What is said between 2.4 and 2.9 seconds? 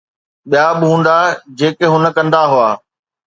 هئا